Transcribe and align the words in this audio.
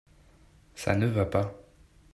ça 0.73 0.95
ne 0.95 1.05
va 1.05 1.25
pas. 1.27 1.53